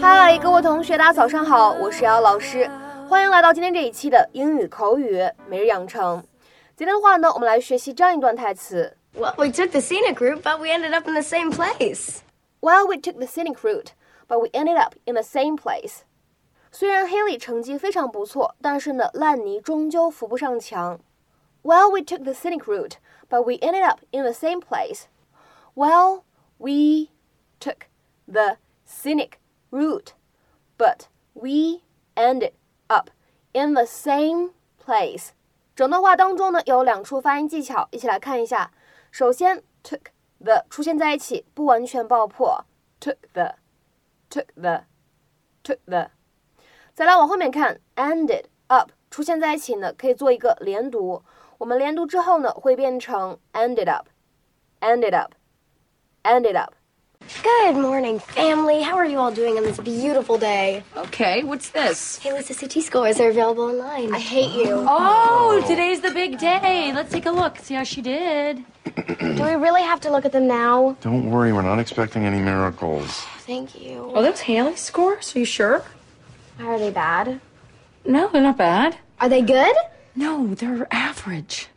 [0.00, 2.66] 嗨，各位同学，大家早上好，我是姚老师，
[3.06, 6.24] 欢迎来到今天这一期的英语口语每日养成。
[6.74, 12.20] 今天的话呢，我们来学习这样一段台词：Well, we took the scenic route, but we ended up in the same place.
[12.60, 13.88] Well, we took the scenic route,
[14.26, 15.98] but we ended up in the same place.
[16.72, 20.98] 虽然 Haley 成绩非常不错，但是呢，烂泥终究扶不上墙。
[21.62, 22.94] Well, we took the scenic route,
[23.28, 25.02] but we ended up in the same place.
[25.74, 26.22] Well,
[26.56, 27.10] we
[27.60, 27.80] took
[28.26, 28.56] the
[28.86, 29.32] scenic
[29.70, 30.12] route,
[30.76, 31.82] but we
[32.14, 32.52] ended
[32.88, 33.10] up
[33.52, 34.50] in the same
[34.84, 35.30] place.
[35.74, 38.70] 整段话当中呢，有两处发音技巧，一起来看一下。
[39.10, 40.00] 首先，took
[40.38, 42.64] the 出现在一起，不完全爆破。
[43.00, 46.10] took the，took the，took the。
[46.92, 51.22] 再来往后面看，ended up 出现在一起呢，可以做一个连读。
[51.58, 56.74] 我们连读之后呢，会变成 ended up，ended up，ended up。
[57.42, 58.82] Good morning, family.
[58.82, 60.82] How are you all doing on this beautiful day?
[60.96, 62.18] Okay, what's this?
[62.18, 64.14] Haley's SAT scores are available online.
[64.14, 64.74] I hate you.
[64.74, 64.86] Oh,
[65.62, 66.92] oh, today's the big day.
[66.92, 68.62] Let's take a look, see how she did.
[68.84, 70.96] Do we really have to look at them now?
[71.00, 73.06] Don't worry, we're not expecting any miracles.
[73.08, 74.12] Oh, thank you.
[74.14, 75.34] Oh, that's Haley's scores?
[75.34, 75.82] Are you sure?
[76.60, 77.40] Are they bad?
[78.04, 78.98] No, they're not bad.
[79.18, 79.74] Are they good?
[80.14, 81.68] No, they're average.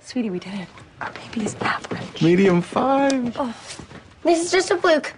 [0.00, 0.68] Sweetie, we did it.
[1.00, 2.22] Our baby is average.
[2.22, 3.34] Medium five.
[3.36, 3.54] Oh.
[4.23, 5.13] This is just a fluke.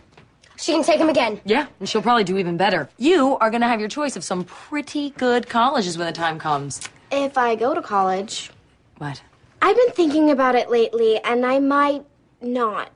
[0.58, 1.40] She can take them again.
[1.46, 2.90] Yeah, and she'll probably do even better.
[2.98, 6.82] You are gonna have your choice of some pretty good colleges when the time comes.
[7.12, 8.52] If I go to college,
[9.00, 9.22] What?
[9.62, 12.04] I've been thinking about it lately, and I might
[12.42, 12.90] not.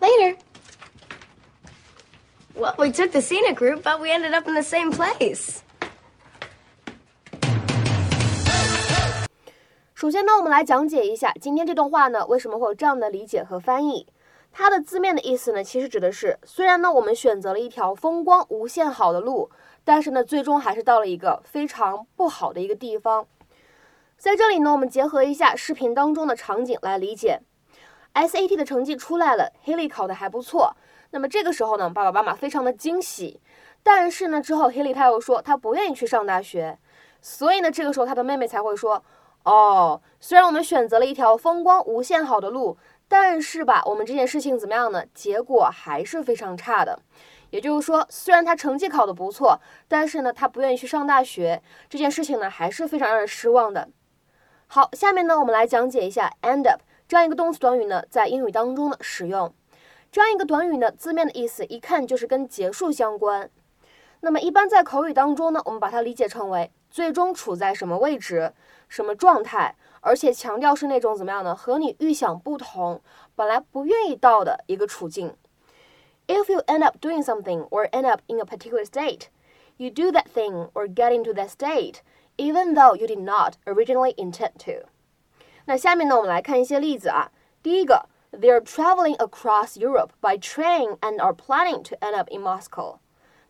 [0.00, 0.36] Later.
[2.54, 5.62] Well, we took the scenic route, but we ended up in the same place.
[9.94, 14.06] 首先呢，我们来讲解一下今天这段话呢为什么会有这样的理解和翻译。
[14.57, 19.51] 它的字面的意思呢，其实指的是，虽然呢我们选择了一条风光无限好的路，
[19.83, 23.27] 但是呢最终还是到了一个非常不好的一个地方。
[24.17, 27.41] 在这里呢，我们结合一下视频当中的场景来理解。
[28.13, 30.77] SAT 的成绩出来了，Haley 考的还不错。
[31.11, 33.41] 那么这个时候呢，爸爸妈妈非常的惊喜。
[33.83, 36.79] 但是呢，之后 Haley 他又说他不愿意去上大学，
[37.21, 39.03] 所以呢，这个时候他的妹妹才会说。
[39.43, 42.75] 哦，虽然我们选择了一条风光无限好的路，
[43.07, 45.05] 但是吧，我们这件事情怎么样呢？
[45.13, 46.99] 结果还是非常差的。
[47.51, 53.87] 也就是说，虽然他成绩考得不错，但是呢，他不愿意去上大学，这件事情呢，还是非常让人失望的。
[54.67, 59.53] 好，下面呢，我们来讲解一下 end up 这样一个动词短语呢，在英语当中的使用。
[60.11, 63.49] 这样一个短语呢，字面的意思一看就是跟结束相关。
[64.21, 68.53] 那么，一般在口语当中呢，我们把它理解成为最终处在什么位置。
[68.87, 71.55] 什么状态，而且强调是那种怎么样呢？
[71.55, 73.01] 和你预想不同，
[73.35, 75.35] 本来不愿意到的一个处境。
[76.27, 79.29] If you end up doing something or end up in a particular state,
[79.77, 82.01] you do that thing or get into that state,
[82.37, 84.87] even though you did not originally intend to.
[85.65, 87.31] 那下面呢，我们来看一些例子啊。
[87.63, 92.97] 第一个，They are traveling across Europe by train and are planning to end up in Moscow.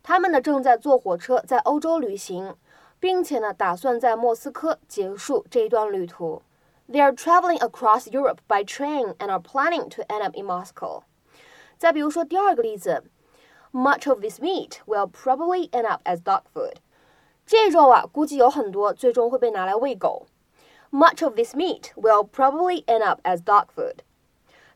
[0.02, 2.56] 他们呢正在坐火车在欧洲旅行。
[2.99, 6.43] 并且呢，打算在莫斯科结束这一段旅途。
[6.89, 11.03] They are traveling across Europe by train and are planning to end up in Moscow.
[11.79, 13.05] 再比如说第二个例子，
[13.73, 16.77] Much of this meat will probably end up as dog food.
[17.47, 20.27] 这肉啊，估计有很多最终会被拿来喂狗。
[20.91, 23.99] Much of this meat will probably end up as dog food.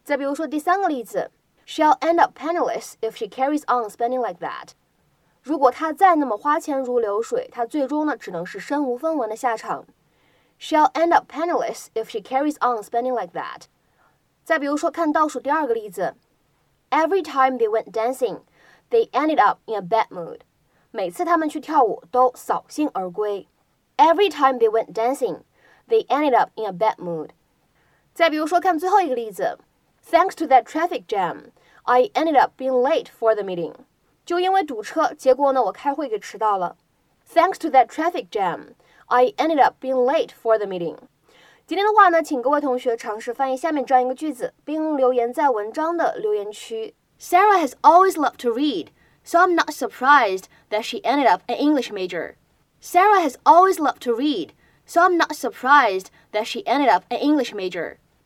[0.05, 1.31] 再比如说第三个例子，
[1.67, 4.75] She'll end up penniless if she carries on spending like that.
[5.43, 9.85] 如果他再那么花钱如流水，他最终呢只能是身无分文的下场。
[10.59, 13.65] She'll end up penniless if she carries on spending like that。
[14.45, 16.15] 再比如说，看倒数第二个例子，
[16.91, 18.43] Every time they went dancing,
[18.91, 20.41] they ended up in a bad mood。
[20.91, 23.49] 每次他们去跳舞都扫兴而归。
[23.97, 25.41] Every time they went dancing,
[25.89, 27.31] they ended up in a bad mood。
[28.15, 29.59] 再比如说，看最后一个例子，
[30.09, 31.51] Thanks to that traffic jam,
[31.83, 33.75] I ended up being late for the meeting。
[34.30, 36.76] 就因为堵车，结果呢，我开会给迟到了。
[37.34, 38.76] Thanks to that traffic jam,
[39.08, 40.98] I ended up being late for the meeting.
[41.66, 46.94] 今天的话呢，请各位同学尝试翻译下面这样一个句子，并留言在文章的留言区。
[47.20, 48.90] Sara has always loved to read,
[49.24, 52.36] so I'm not surprised that she ended up an English major.
[52.80, 54.50] Sara has always loved to read,
[54.86, 57.98] so I'm not surprised that she ended up an English major.